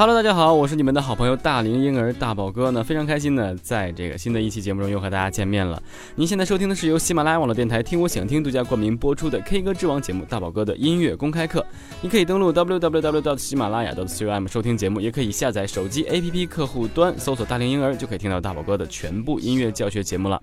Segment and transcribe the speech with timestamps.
[0.00, 5.82] Hello，大家好，我是你们的好朋友大龄婴儿大宝哥呢，非常开心呢，在这个新的一期节目中又和大家见面了。
[6.14, 11.62] 您现在收听的是由喜马拉雅网络电台听我想听独家冠名播出的 K 歌之王节目大宝哥的音乐公开课。
[12.00, 13.36] 你可以登录 www.
[13.36, 20.42] 喜马拉雅 .com 收听节目，也可以下载手机 APP 客户端搜索大龄婴儿，就可以听到大宝哥的全部音乐教学节目了。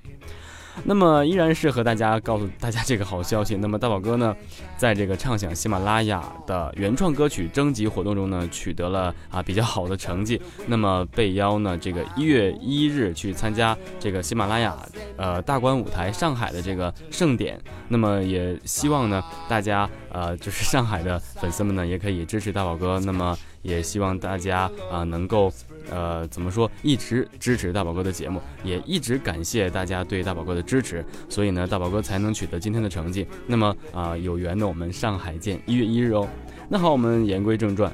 [0.84, 3.56] 那么依然是和大家告诉大家这个好消息。
[3.56, 4.36] 那么大宝哥呢，
[4.78, 10.42] 在这个畅想喜马拉雅的原创歌曲征集活动中呢，取得了啊比较好的成绩。
[10.68, 14.78] 那么被邀呢，这个一月一日去参加这个喜马拉雅
[15.18, 17.60] 呃大观舞台上海的这个盛典。
[17.90, 23.00] 那么也希望呢，大家呃就是上海的粉丝们呢，也可以支持大宝哥。
[23.02, 25.52] 那么也希望大家啊、能够。
[25.90, 26.70] 呃，怎么说？
[26.82, 33.26] 一直支持大宝哥的节目，也一直感谢大家对大宝哥的支持，所以呢，大宝哥才能取得今天的成绩。
[33.46, 36.28] 那么啊、有缘的我们上海见，一月一日哦。
[36.70, 37.92] 那好，我们言归正传。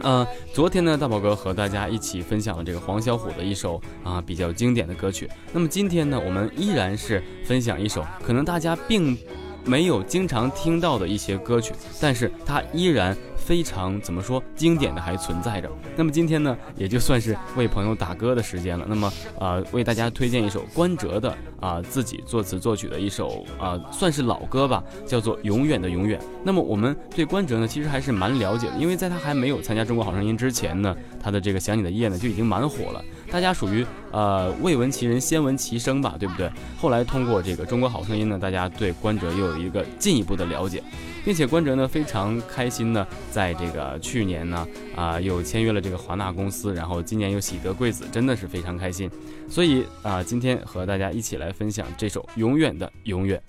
[0.00, 5.28] 呃，昨天呢，大宝哥和大家一起分享了这个黄小琥的一首啊比较经典的歌曲。
[5.52, 9.16] 那么今天呢，我们依然是分享一首可能大家并
[9.64, 15.70] 没有经常听到的一些歌曲，但是它依然非常怎么说经典的还存在着。
[15.96, 18.86] 那么今天呢，也就算是为朋友打歌的时间了。
[18.88, 26.18] 那么呃，为大家推荐一首关喆的啊、自己作词作曲的一首啊、算是老歌吧，叫做《永远的永远》。
[26.42, 33.04] 那么我们对关喆呢，其实还是蛮了解的，因为在他还没有参加《中国好声音》之前呢，他的这个《想你的夜》呢就已经蛮火了。
[33.30, 36.50] 大家属于呃未闻其人先闻其声吧，对不对？
[36.78, 40.82] 后来通过这个《中国好声音》呢，大家对关喆又有一个进一步的了解，
[41.24, 49.10] 并且关喆呢非常开心呢，在这个去年呢啊、又签约了这个华纳公司，然后今年又喜得贵子，真的是非常开心。
[49.48, 53.40] 所以啊、今天和大家一起来分享这首《永远的永远》。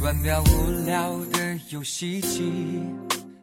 [0.00, 1.18] 关掉无聊
[1.70, 2.52] 游戏机，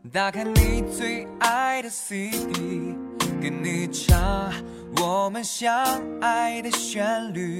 [0.09, 2.95] 打开你最爱的 CD，
[3.41, 4.49] 跟你唱
[4.95, 5.85] 我们相
[6.21, 7.59] 爱的旋律。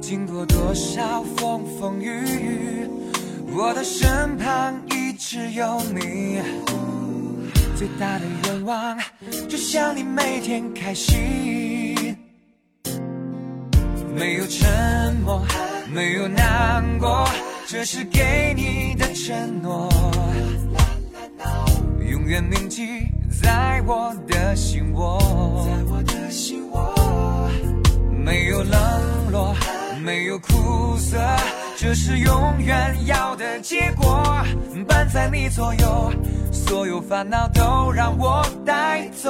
[0.00, 2.88] 经过多少风风雨雨，
[3.52, 6.40] 我的身旁一直有你。
[7.74, 8.96] 最大的愿望，
[9.48, 12.16] 就像你每天开心。
[14.14, 15.44] 没有沉默，
[15.92, 17.28] 没有难过，
[17.70, 19.90] 这是给你的承诺，
[22.10, 23.06] 永远铭记
[23.42, 25.18] 在我的心窝。
[25.66, 27.50] 在我的心窝
[28.24, 29.54] 没有冷落，
[30.02, 31.18] 没有苦涩，
[31.76, 34.24] 这是永远要的结果。
[34.88, 36.10] 伴在你左右，
[36.50, 39.28] 所有烦恼都让我带走。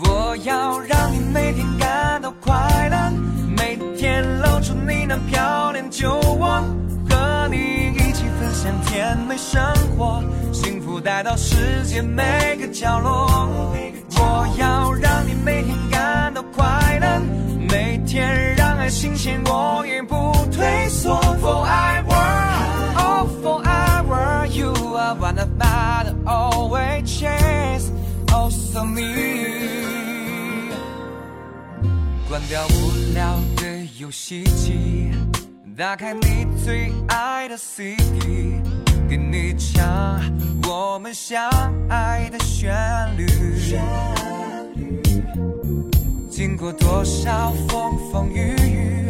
[0.00, 3.12] 我要让你每天感到快乐，
[3.54, 4.55] 每天露出你那
[5.28, 6.62] 漂亮酒窝，
[7.08, 9.60] 和你一起分享甜美生
[9.96, 10.22] 活，
[10.52, 13.48] 幸福带到世界每个角落。
[14.18, 17.20] 我要让你每天感到快乐，
[17.68, 21.20] 每天让爱新鲜，我也不退缩。
[21.40, 22.14] Forever,
[22.96, 27.90] oh forever, you are one of my always chase,
[28.32, 29.65] oh so me.
[32.36, 35.10] 关掉无聊的游戏机，
[35.74, 38.60] 打开你最爱的 CD，
[39.08, 40.20] 给你唱
[40.68, 41.50] 我们相
[41.88, 42.76] 爱的旋
[43.16, 43.26] 律。
[46.30, 49.08] 经过多少风风雨雨，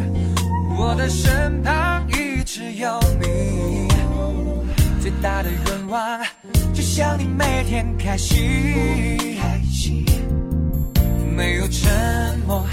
[0.77, 3.89] 我的身旁一直有你。
[5.01, 6.25] 最大的愿望，
[6.73, 8.37] 就像你每天开心。
[11.35, 12.65] 没有沉默，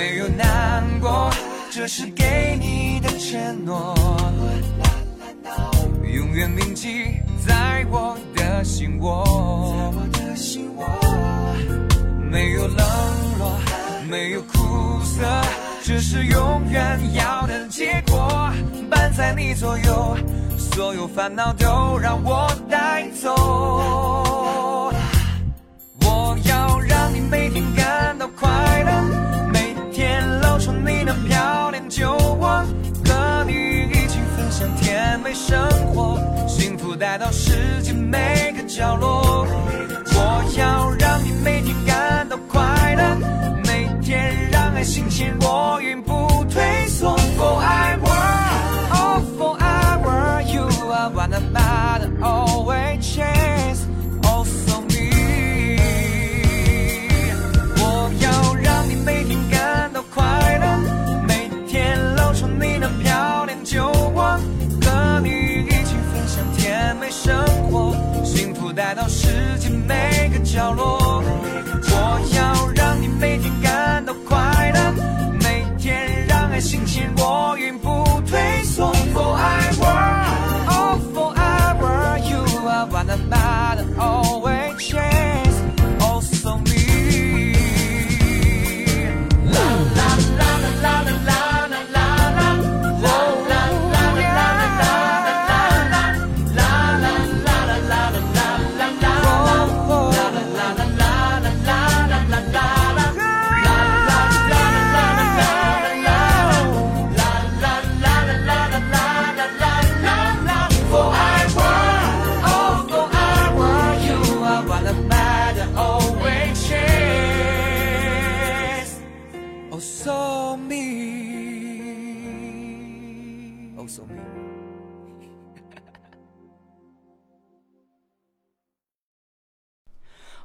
[0.00, 1.30] 没有难过，
[1.70, 3.94] 这是给你的承诺，
[6.02, 9.92] 永远铭记在我的心窝。
[12.30, 12.78] 没有冷
[13.38, 13.52] 落，
[14.08, 15.22] 没有苦涩，
[15.82, 18.50] 这是永远要的结果。
[18.90, 20.16] 伴在你左右，
[20.56, 24.29] 所有烦恼都让我带走。
[45.40, 45.79] 我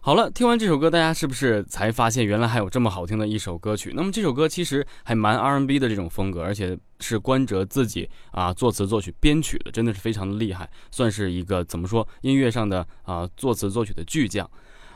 [0.06, 3.92] 好了，听完这首歌，大家是不是才发现原来还有这么好听的一首歌曲？
[3.96, 14.48] 那么这首歌其实还蛮 R&B 的这种风格，而且是关喆自己啊作词作曲编曲的，真的是非常的厉害，算是一个怎么说音乐上的啊作词作曲的巨匠。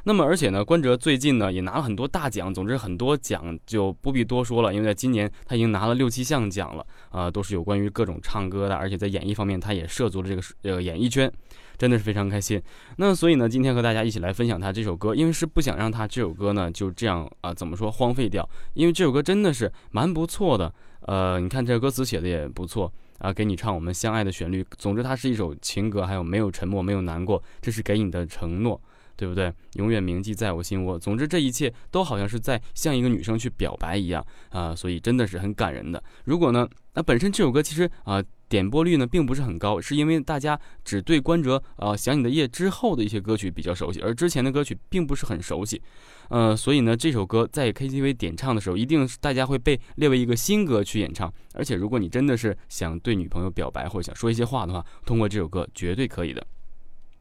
[0.04, 11.32] 那么而且呢，关喆最近呢也拿了很多大奖，总之很多奖就不必多说了，因为在今年他已经拿了六七项奖了，啊、都是有关于各种唱歌的，而且在演艺方面他也涉足了这个呃演艺圈。
[11.80, 12.62] 真的是非常开心。
[12.98, 18.48] 那所以呢，今天和大家一起来分享他这首歌，因为是不想让他这首歌呢就这样啊、怎么说荒废掉？
[18.74, 20.72] 因为这首歌真的是蛮不错的。
[21.08, 24.64] 呃，你看这歌词写的也不错啊，给你唱我们相爱的旋律。
[24.78, 28.80] 总之，它是一首情歌，还有没有沉默，没有难过，这是给你的承诺。
[29.20, 29.54] 对不对？
[29.74, 30.98] 永远铭记在我心窝。
[30.98, 36.02] 总之，这一切都好像是在向一个女生去表白一样啊、所以真的是很感人的。
[36.24, 45.82] 如果呢，那本身这首歌其实啊、点播率呢并不是很高，是因为大家只对关喆呃《想你的夜》之后的一些歌曲比较熟悉，而之前的歌曲并不是很熟悉。
[46.30, 51.32] 呃，所以呢，这首歌在 KTV 点唱的时候，一定是大家会被列为一个新歌去演唱。
[51.54, 56.46] 而且，如果你真的是想对女朋友表白或者想说一些话的话，通过这首歌绝对可以的。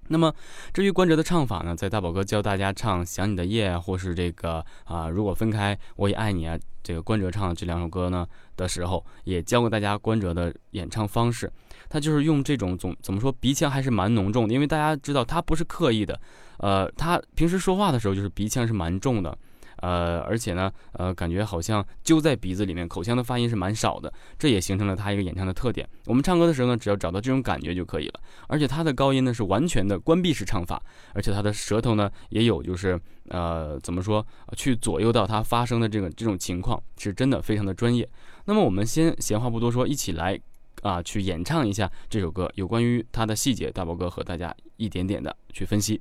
[0.09, 0.35] 那么，
[0.73, 8.27] 至于关喆的唱法呢，在大宝哥教大家唱《想你的夜》或是这个啊、如果分开我也爱你啊，这个关喆唱这两首歌呢
[8.57, 11.51] 的时候，也教过大家关喆的演唱方式。
[11.91, 16.21] 他就是用这种总怎么说鼻腔还是蛮浓重的，因为大家知道他不是刻意的，
[16.59, 19.37] 呃，他平时说话的时候就是鼻腔是蛮重的。
[19.79, 25.89] 呃，而且呢，呃，感觉好像揪在鼻子里面，口腔的发音是蛮少的，这也形成了他一个演唱的特点。
[26.07, 28.21] 我们唱歌的时候呢，只要找到这种感觉就可以了。
[28.47, 30.83] 而且他的高音呢是完全的关闭式唱法，
[31.15, 38.09] 而且他的舌头呢也有就是呃怎么说，去左右到他发声的这个这种情况，是真的非常的专业。
[38.45, 40.39] 那么我们先闲话不多说，一起来
[40.83, 46.01] 啊去演唱一下这首歌，有关于它的细节，大宝哥和大家一点点的去分析。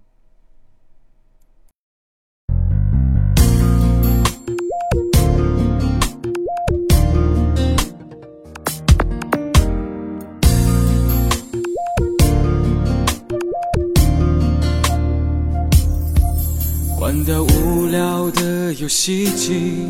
[17.27, 19.89] 关掉无聊的游戏机，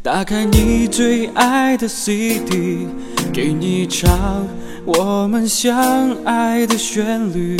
[0.00, 2.86] 打开你最爱的 CD，
[3.32, 4.46] 给你唱
[4.84, 7.56] 我们相爱的旋律。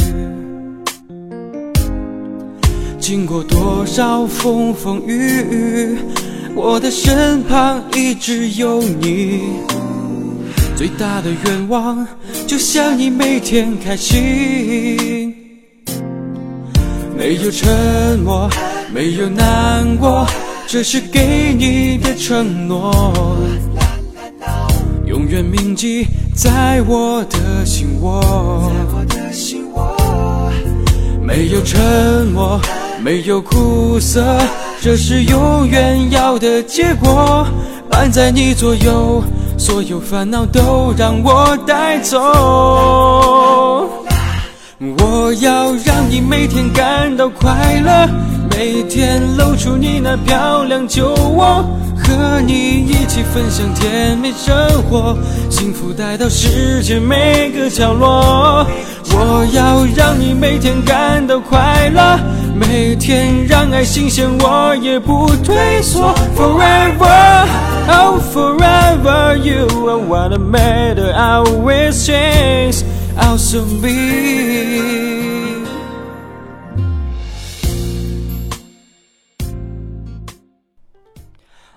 [3.01, 5.99] 经过多少风风雨雨，
[6.55, 9.41] 我的身旁一直有你。
[10.77, 12.07] 最大的愿望，
[12.47, 15.35] 就像你每天开心。
[17.17, 18.49] 没有沉默，
[18.93, 20.27] 没有难过，
[20.67, 22.93] 这是给你的承诺。
[25.05, 28.73] 永远铭记在我的心窝。
[31.23, 32.59] 没有沉默，
[33.03, 34.25] 没有苦涩，
[34.81, 37.47] 这是永远要的结果。
[37.91, 39.23] 伴在你左右，
[39.59, 42.19] 所有烦恼都让我带走。
[44.81, 48.09] 我要让你每天感到快乐，
[48.59, 51.65] 每天露出你那漂亮酒窝，
[51.97, 54.53] 和你一起分享甜蜜生
[54.91, 55.17] 活，
[55.49, 58.67] 幸福带到世界每个角落。
[59.13, 62.19] 我要让你每天感到快乐，
[62.53, 66.13] 每天让爱新鲜，我也不退缩。
[66.37, 67.47] Forever,
[67.87, 71.13] oh forever, you are what I matter.
[71.13, 72.83] I always change,
[73.17, 75.08] also be.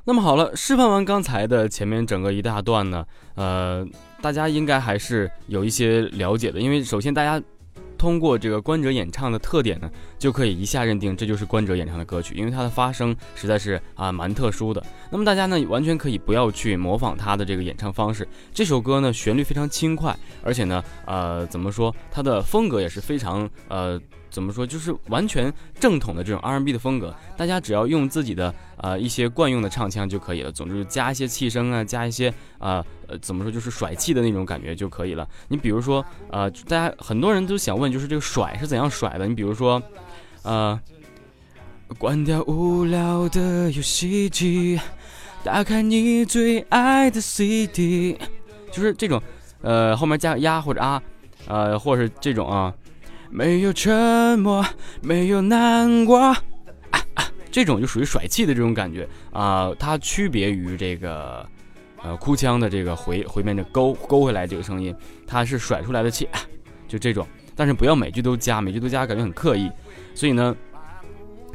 [0.03, 3.05] 那么好了，示范完刚才的前面整个一大段呢，
[3.35, 3.85] 呃，
[4.19, 7.39] 大家应该还是有一些了解的，因为首先大家
[7.99, 14.83] 通过这个关喆演唱的特点呢，就可以一下认定这就是关喆演唱的歌曲，因为它的发声实在是啊蛮特殊的。
[15.11, 24.01] 那么大家呢完全可以不要去模仿他的这个演唱方式，这首歌呢旋律非常轻快，而且呢呃怎么说，它的风格也是非常呃。
[24.31, 30.51] 怎么说，就是完全正统的这种 R&B 的风格，大家只要用自己的呃一些惯用的唱腔就可以了。
[30.51, 35.27] 总之加一些气声啊，加一些啊呃怎么说，就是甩气的那种感觉就可以了。
[35.49, 39.27] 你比如说呃，大家很多人都想问，就是这个甩是怎样甩的？
[39.27, 39.83] 你比如说，
[40.43, 40.79] 呃，
[41.97, 44.79] 关掉无聊的游戏机，
[45.43, 48.17] 打开你最爱的 CD，
[48.71, 49.21] 就是这种
[49.61, 51.03] 呃后面加个呀或者啊，
[51.47, 52.73] 呃或者是这种啊。
[53.31, 54.63] 没有沉默，
[55.01, 56.35] 没有难过，
[57.49, 61.47] 这种就属于甩气的这种感觉啊，它区别于这个
[62.03, 64.93] 呃哭腔的这个回回面的勾勾回来这个声音，
[65.25, 66.27] 它是甩出来的气，
[66.89, 67.25] 就这种。
[67.55, 69.71] 但是不要每句都加，每句都加感觉很刻意。
[70.13, 70.53] 所以呢，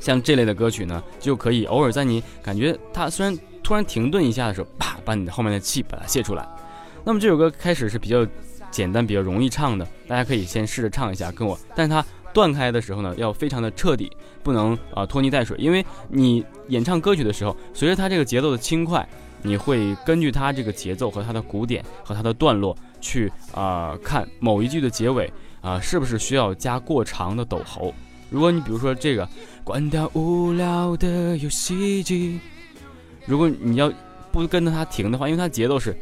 [0.00, 6.48] 像这类的歌曲呢，就可以偶尔在你感觉它虽然突然停顿一下的时候，啪，把你后面的气把它泄出来。
[7.04, 8.26] 那么这首歌开始是比较。
[8.76, 11.58] 简单比较容易唱的，大家可以先试着唱一下，跟我。
[11.74, 12.04] 但是它
[12.34, 15.56] 断开的时候呢，要非常的彻底，不能啊拖泥带水。
[15.58, 19.08] 因为你演唱歌曲的时候，随着它这个节奏的轻快，
[19.40, 27.94] 你会根据它这个节奏和它的鼓点和它的段落去啊看某一句的结尾啊是不是需要加过长的抖喉。
[28.28, 29.26] 如果你比如说这个
[29.64, 32.38] 关掉无聊的游戏机，
[33.24, 33.90] 如果你要
[34.30, 35.96] 不跟着它停的话，因为它节奏是。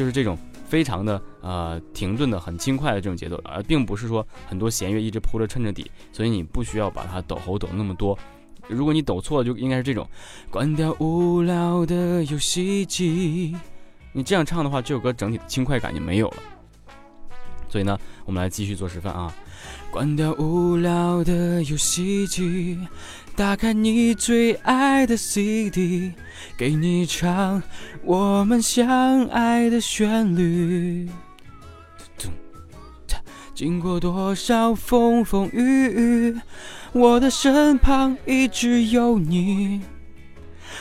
[0.00, 0.34] 就是这种
[0.66, 8.18] 非常的呃停顿的很轻快的这种节奏，而并不是说很多弦乐一直铺着衬着底，所以你不需要把它抖喉抖那么多。
[8.66, 10.08] 如果你抖错了，就应该是这种，
[10.50, 13.54] 关掉无聊的游戏机。
[14.12, 16.36] 你这样唱的话，这首歌整体的轻快感就没有了。
[17.68, 19.30] 所以呢，我们来继续做示范啊，
[19.92, 22.78] 关掉无聊的游戏机。
[23.36, 26.12] 打开你最爱的 CD，
[26.56, 27.62] 给你唱
[28.02, 31.08] 我们相爱的旋律。
[33.54, 36.40] 经过多少风风雨雨，
[36.92, 39.80] 我的身旁一直有你。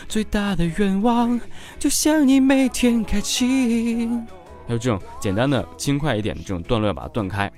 [0.08, 1.40] 最大的愿望，
[1.78, 4.08] 就像你每天开启。
[4.68, 7.52] 还有这种简单的、轻快一点的这种段落，要把它断开。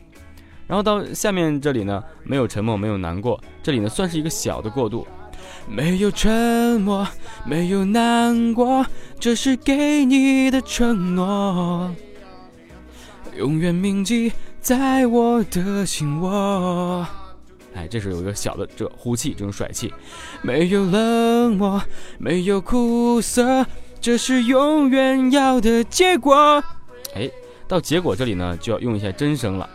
[0.71, 5.05] 然后到下面这里呢，没有沉默，没有难过，这里呢算是一个小的过渡。
[5.67, 7.05] 没有沉默，
[7.45, 8.85] 没有难过，
[9.19, 11.93] 这是给你的承诺，
[13.35, 17.05] 永远铭记在我的心窝。
[17.75, 19.93] 哎，这是有一个小的这呼气，这种甩气。
[20.41, 21.81] 没有冷漠，
[22.17, 23.65] 没有苦涩，
[23.99, 26.63] 这是永远要的结果。
[27.13, 27.29] 哎，
[27.67, 29.69] 到结果这里呢，就要用一下真声了。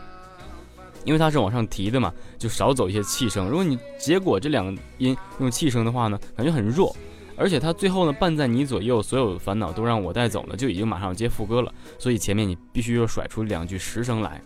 [1.07, 3.49] 因为它是往上提的嘛，就少走一些气声。
[3.49, 6.95] 如果你结果这两个音用气声的话呢，感觉很弱。
[7.39, 11.73] 而且它最后呢，伴在你左右，所有的烦恼都让我带走了，就已经马上接副歌了。
[11.99, 14.41] 所以前面你必须要甩出两句实声来。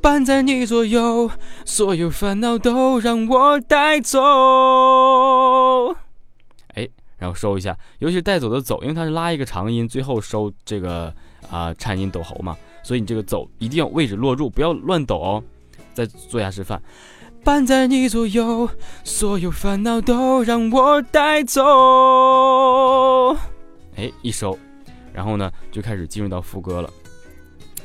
[0.00, 1.28] 伴在你左右，
[1.64, 4.20] 所有烦恼都让我带走。
[6.74, 11.12] 哎，然后收一下，尤其是带走的走，因为它是拉一个长音，最后收这个
[11.50, 15.42] 啊颤音抖喉嘛，所以你这个走一定要位置落住，不要乱抖哦。
[15.98, 16.80] 再做下示范，
[17.42, 18.70] 伴在你左右，
[19.02, 21.60] 所有烦恼都让我带走。
[23.96, 24.56] 哎，一收，
[25.12, 26.88] 然后呢，就开始进入到副歌了。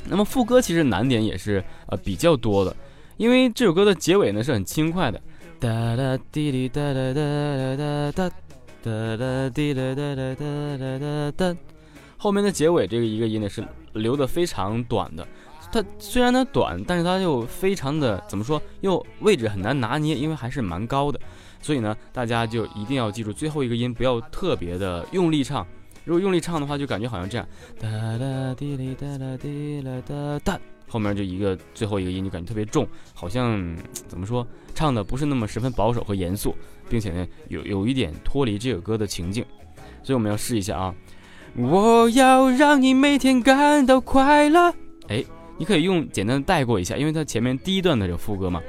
[0.08, 2.76] 那么副歌其实难点也是呃比较多的，
[3.16, 5.20] 因为这首歌的结尾呢是很轻快的，
[5.58, 7.20] 哒哒滴滴哒哒哒
[7.76, 8.30] 哒哒
[8.84, 11.56] 哒哒滴哒哒哒哒哒哒，
[12.16, 15.26] 后面的结尾这个一个音呢是留的非常短的。
[15.74, 21.18] 它虽然它短，但是它又非常的怎么说，又位置很难拿捏，因为还是蛮高的，
[21.60, 25.66] 所以呢，大家就一定要记住最后一个音不要特别的用力唱。
[26.04, 27.48] 如果用力唱的话，就感觉好像这样，
[27.80, 33.76] 哒哒滴哩哒啦滴啦哒哒，后面就一个最后一个音就感觉特别重，好像
[34.06, 36.54] 怎么说，唱的不是那么十分保守和严肃，
[36.88, 39.44] 并且呢，有有一点脱离这首歌的情境。
[40.04, 40.94] 所以我们要试一下啊！
[41.56, 44.72] 我要让你每天感到快乐。
[45.08, 45.24] 哎，
[45.56, 48.60] 你可以用简单的带过一下，因为它前面第一段的这个副歌嘛，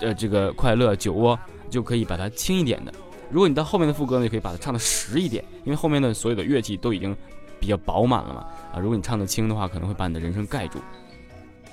[0.00, 1.38] 呃，这个快乐酒窝
[1.70, 2.92] 就可以把它轻一点的。
[3.30, 7.16] 如果你到后面的副歌呢，就可以把它唱的实一点，因为后面的所有的乐器都已经
[7.58, 8.46] 比较饱满了嘛。
[8.72, 10.78] 啊，如果你唱的轻的话，可能会把你的人生盖住。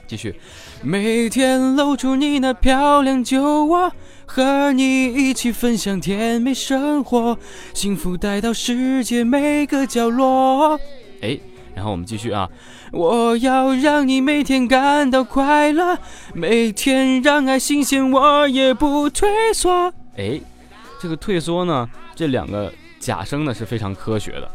[0.08, 0.36] 继续，
[0.84, 3.91] 每天露出你那漂亮酒窝，
[4.25, 7.38] 和你一起分享甜美生活，
[7.74, 10.77] 幸福带到世界每个角落。
[11.22, 11.39] 哎，
[11.75, 12.49] 然后我们继续啊，
[12.91, 15.97] 我要让你每天感到快乐，
[16.33, 19.93] 每天让爱新鲜，我也不退缩。
[20.17, 20.39] 哎。
[21.01, 24.51] 这个退缩呢，这两个假声呢是非常科学的，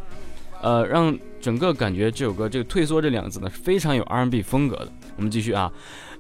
[0.63, 4.89] 呃，让整个感觉这首歌这个退缩这两个字呢是非常有 R&B 风格的。
[5.17, 5.73] 我们继续啊，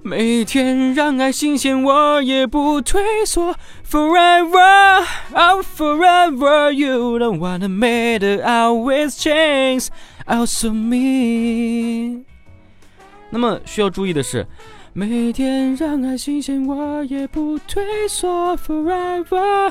[0.02, 3.54] 每天让爱新鲜，我也不退缩
[3.88, 9.10] ，Forever，I'm forever, you don't wanna make it out with
[10.26, 12.24] also me。
[13.30, 14.46] 那么需要注意的是。
[14.98, 18.56] 每天让爱新鲜，我也不退缩。
[18.56, 19.70] Forever,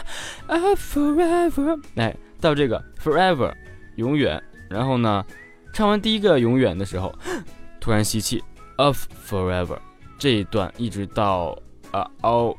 [0.76, 1.82] forever。
[1.96, 3.52] 来到这个 forever，
[3.96, 4.40] 永远。
[4.70, 5.26] 然后呢，
[5.74, 7.12] 唱完第一个永远的时候，
[7.82, 8.44] 突然吸气
[8.76, 9.80] ，of forever。
[10.20, 11.58] 这一段一直到
[11.90, 12.56] 啊 all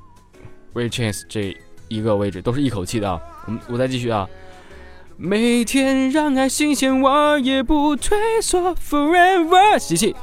[0.73, 3.23] we chance 这一个位置都是一口气的啊。
[3.47, 4.29] 我们我再继续啊。
[5.19, 8.75] 每天让爱新鲜，我也不退缩。
[8.75, 10.15] Forever，吸气。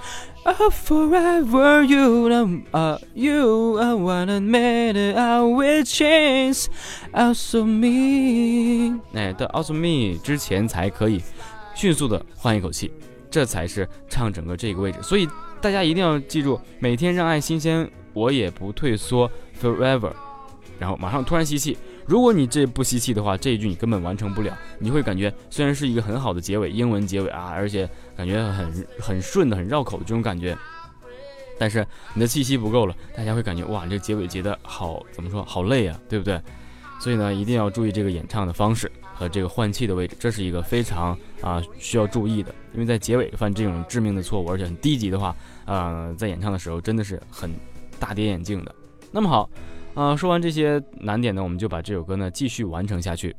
[0.45, 6.67] Oh, forever you know, uh, you I wanna make it out with chance,
[7.13, 8.99] out of me。
[9.13, 11.23] 哎，到 out of me 之前才可以
[11.73, 12.91] 迅速的换一口气，
[13.31, 15.01] 这才是唱整个这个位置。
[15.01, 15.27] 所以
[15.59, 20.11] 大家一定要记住，每天让爱新鲜，我也不退缩，forever。
[20.77, 21.77] 然后马上突然吸气。
[22.05, 24.57] 如果你这不吸气的话，这一句你根本完成不了。
[24.79, 30.57] 你会感觉虽然是一个很好的结尾，英文结尾啊，而且感觉很很顺的、很绕口的这种感觉，
[31.57, 35.43] 但是你的气息不够了，大家会感觉哇，这结尾结的好怎么说？
[35.45, 36.41] 好累啊，对不对？
[36.99, 42.53] 所以呢，一定要注意这个演唱的方式和这个换气的位置，这是一个非常啊需要注意的。
[42.73, 45.35] 因为在结尾犯这种致命的错误，而且很低级的话，
[45.65, 47.49] 呃，在演唱的时候真的是很
[47.99, 48.75] 大跌眼镜的。
[49.11, 49.49] 那么好。
[49.95, 53.35] 啊，说完这些难点呢，我们就把这首歌呢继续完成下去。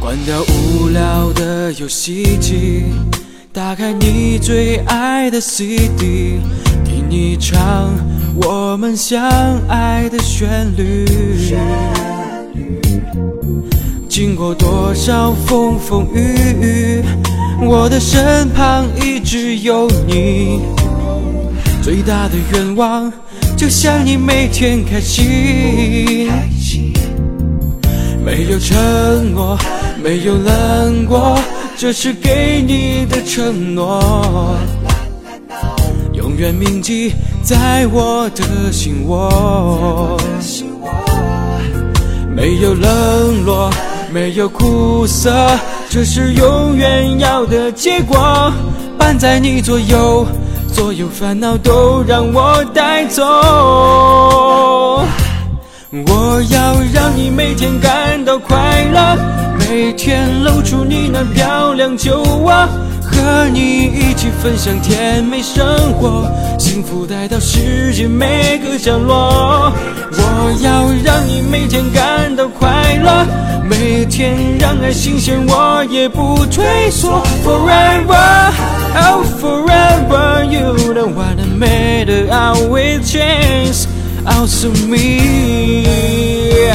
[0.00, 2.86] 关掉无聊的游戏机，
[3.52, 6.40] 打开你最爱的 CD，
[6.84, 7.94] 听你唱
[8.42, 9.22] 我们相
[9.68, 11.04] 爱的旋律。
[14.08, 17.04] 经过多少风风雨雨，
[17.62, 20.79] 我的身旁一直有你。
[21.82, 23.10] 最大的愿望，
[23.56, 26.30] 就像你每天开心。
[28.24, 29.58] 没有承诺，
[30.02, 31.38] 没有冷过，
[31.76, 34.56] 这是给你的承诺。
[36.12, 37.12] 永远铭记
[37.42, 40.18] 在我的心窝。
[42.36, 43.70] 没有冷落，
[44.12, 45.32] 没有苦涩，
[45.88, 48.52] 这是永远要的结果。
[48.98, 50.26] 伴在你左右。
[50.72, 53.22] 所有烦恼都让我带走，
[55.90, 59.16] 我要让你每天感到快乐，
[59.58, 62.52] 每天露出你那漂亮酒窝，
[63.02, 66.24] 和你一起分享甜美生活，
[66.58, 69.72] 幸福带到世界每个角落。
[70.12, 73.26] 我要让你每天感到快乐，
[73.68, 77.22] 每天让爱新鲜，我也不退缩。
[77.44, 79.24] Forever，oh
[82.68, 83.86] with chance,
[84.26, 86.66] out to me.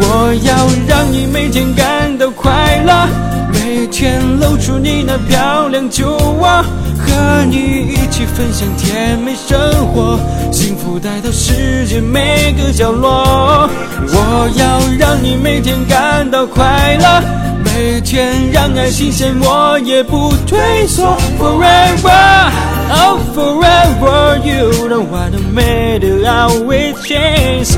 [0.00, 3.08] 我要让你每天感到快乐，
[3.52, 6.64] 每天露出你那漂亮酒窝。
[7.00, 9.58] 和你一起分享甜美生
[9.92, 10.18] 活，
[10.52, 13.70] 幸福带到世界每个角落。
[14.08, 17.22] 我要让你每天感到快乐，
[17.64, 21.16] 每天让爱新鲜，我也不退缩。
[21.38, 22.50] Forever,
[22.90, 27.76] oh forever, you don't wanna make it out with chance,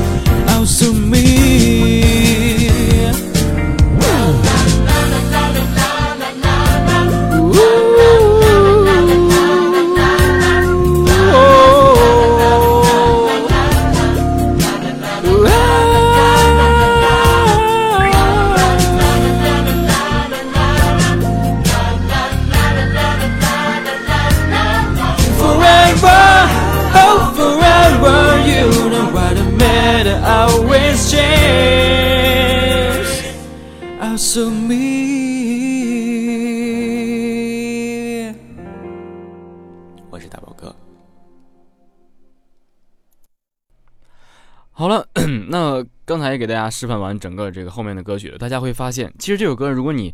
[0.49, 1.30] out to me.
[46.05, 50.13] 刚才也给大家示范完整个这个后面的歌曲了，大家会发现，其实这首歌如果你，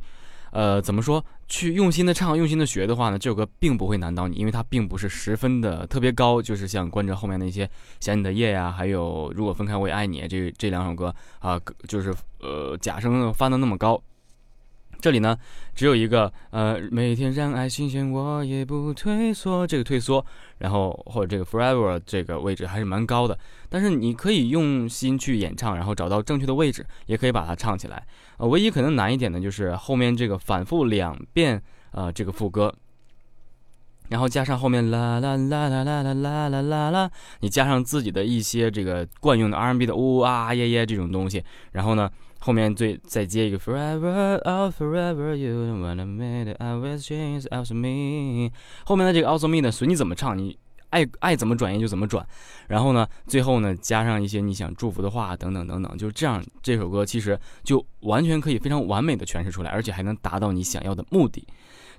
[0.52, 7.70] 呃，怎么说，去用心的唱、用心的学的话呢，这首歌并不会难倒你，因为它并不是十分的特别高，就是像关喆后面那些
[8.00, 14.02] 想你的夜呀，还有如果分开我也爱你这这两首歌啊，就是呃假声翻的那么高。
[15.00, 15.38] 这里呢，
[15.76, 19.66] 只有一个呃，每天让爱新鲜，我也不退缩。
[19.68, 20.26] 这个退缩，
[20.58, 23.38] 然后或者这个 forever 这个位置还是蛮高的。
[23.70, 28.06] 但是你可以用心去演唱，然后找到正确的位置，也可以把它唱起来。
[28.38, 32.74] 呃，唯一可能难一点的就是后面这个反复两遍呃这个副歌，
[34.10, 42.10] 然后加上后面啦啦啦啦啦啦啦啦啦啦，你加上自己的一些这个惯用的 R&B 的呜啊耶耶这种东西，然后呢。
[42.40, 48.52] 后面最再接一个 Forever, oh forever, you wanna make it I was changed also me。
[48.86, 50.58] 后面的这个 also me 呢，随你怎么唱，你
[50.90, 52.26] 爱爱怎么转音就怎么转。
[52.68, 61.46] 然后呢，最后呢，加上一些你想祝福的话等等等等，就这样，这首歌其实就完全可以非常完美的诠释出来，而且还能达到你想要的目的。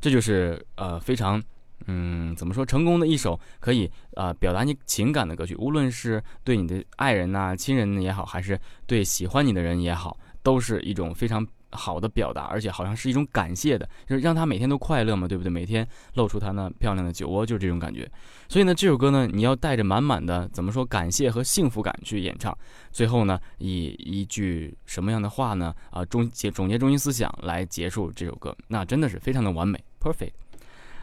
[0.00, 1.42] 这就是呃非常。
[1.86, 15.50] 嗯，怎么说成功的一首可以啊表达你情感的歌曲，无论是对你的爱人呐、亲人也好，还是对喜欢你的人也好，都是一种非常好的表达，而且好像是一种感谢的，就是让他每天都快乐嘛，对不对？
[15.50, 18.10] 每天露出他那漂亮的酒窝，就是这种感觉。
[18.48, 22.56] 所以呢，这首歌呢，你要带着满满的怎么说感谢和幸福感去演唱，
[22.90, 25.74] 最后呢，以一句什么样的话呢？
[25.90, 30.32] 啊，中结总结中心思想来结束这首歌，那真的是非常的完美，perfect。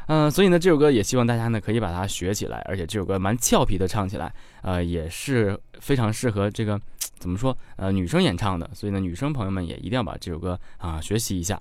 [0.08, 6.80] 嗯，所以呢，这首歌也希望大家呢可以把它学起来，而且这首歌蛮俏皮的唱起来，呃，也是非常适合这个
[7.18, 11.60] 怎么说呃女生演唱的，所以呢，女生朋友们也一定要把这首歌啊学习一下。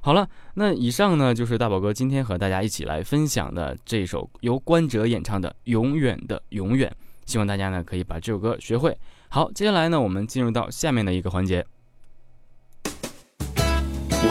[0.00, 6.90] 好了，那以上呢就是大宝哥今天和大家一起来分享的这首由关喆演唱的《永远的永远》，
[7.30, 8.96] 希望大家呢可以把这首歌学会。
[9.28, 11.64] 好，接下来呢我们进入到下面的一个环节。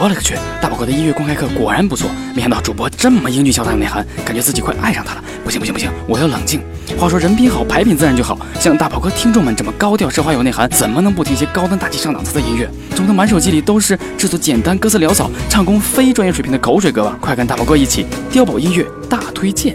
[0.00, 0.34] 我勒个去！
[0.60, 5.22] 大宝哥的音乐公开课果然不错，没想到主播这么英俊潇洒有内涵，感觉自己快爱上他了。
[5.44, 6.62] 不行不行不行，我要冷静。
[6.98, 8.38] 话说人品好，牌品自然就好。
[8.58, 12.68] 像大宝哥听众们这么高调奢华有内涵，怎么能不听些高端大气上档次的音乐？
[12.96, 17.16] 总得满手机里都是制作简单、歌词潦草、唱功非专业水平的口水歌吧？
[17.20, 19.74] 快跟大宝哥一起碉堡音乐大推荐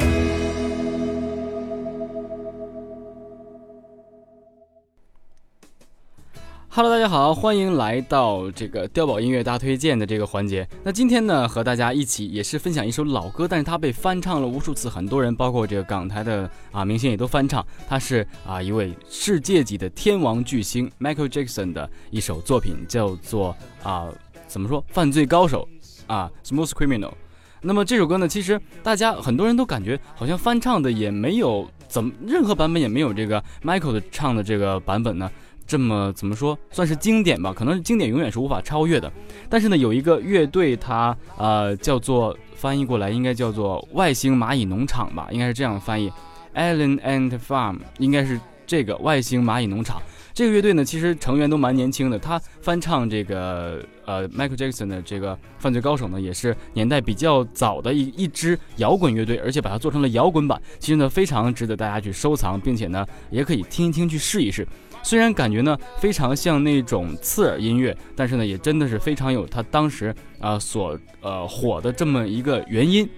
[6.77, 10.69] ！Hello，大家好，欢迎来到这个碉堡音乐大推荐的这个环节。
[10.83, 17.65] 那今天呢，和大家一起也是分享一首老歌，但是它被翻唱了无数次，很多人包括这个港台的啊明星也都翻唱。
[17.89, 24.09] 它是啊一位世界级的天王巨星 Michael Jackson 的一首作品，叫做啊
[24.45, 25.67] 怎么说犯罪高手
[26.05, 27.13] 啊 Smooth Criminal。
[27.59, 35.27] 那么这首歌呢，其实大家很多人都感觉好像翻唱的也没有怎么任何版本也没有这个 Michael 的唱的这个版本呢。
[35.67, 37.53] 这么怎么说算是经典吧？
[37.53, 39.11] 可能经典永远是无法超越的。
[39.49, 46.11] 但是呢，有一个乐队，它呃叫做翻译过来应该叫做外星蚂蚁农场吧，应该是这样翻译。
[46.55, 50.01] Alien Ant Farm 应该是这个外星蚂蚁农场。
[50.33, 52.19] 这个乐队呢，其实成员都蛮年轻的。
[52.19, 60.61] 他翻唱这个呃 Michael Jackson 的这个犯罪高手呢，也是年代比较早的一一支摇滚乐队，而且把它做成了摇滚版。
[60.77, 64.67] 其实呢，非常值得大家去收藏，并且呢，也可以听一听去试一试。
[65.07, 73.09] 虽然感觉呢非常像那种刺耳音乐，但是呢也真的是非常有他当时啊所呃火的这么一个原因。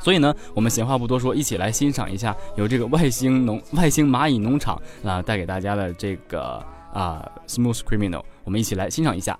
[0.00, 6.60] 所以呢，我们闲话不多说，一起来欣赏一下由这个外星农外星蚂蚁农场啊带给大家的这个
[6.92, 9.38] 啊 Smooth Criminal，我们一起来欣赏一下。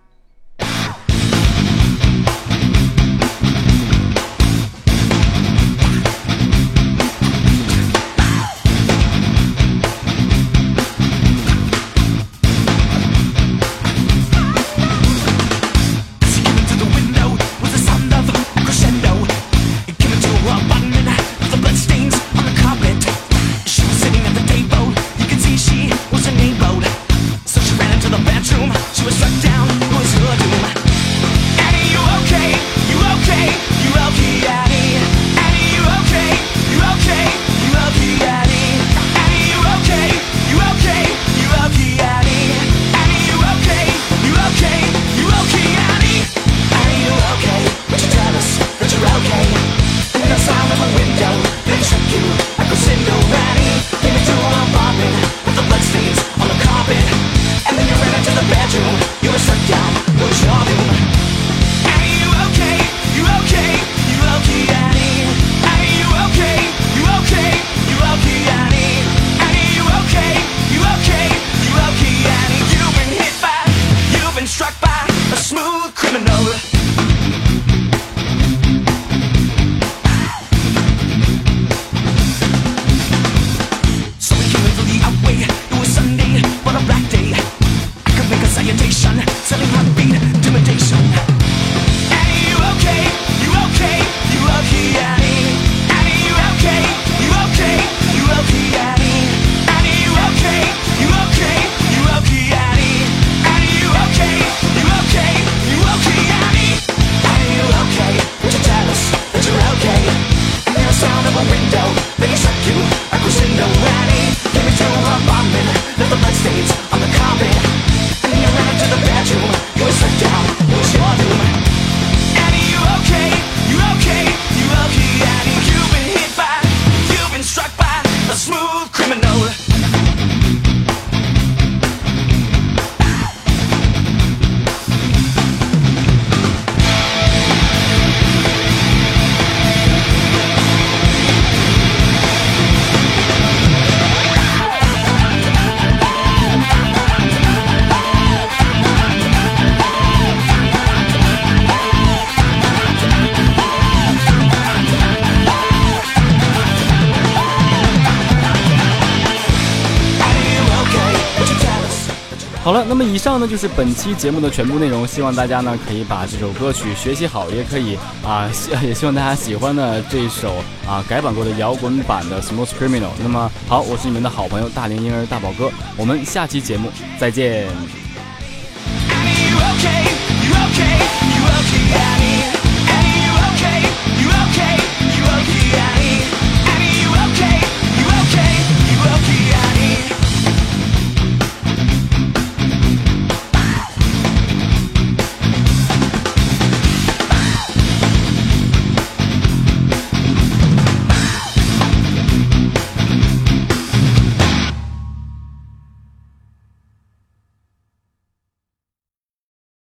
[162.65, 168.51] 好了，那么以上呢就是本期节目的全部内容，希望大家呢可以把这首歌曲学习好，也可以啊，
[168.83, 173.11] 也希望大家喜欢呢这首啊改版过的摇滚版的 Smooth Criminal。
[173.23, 177.69] 那么好，我是你们的好朋友大龄婴儿大宝哥，我们下期节目再见。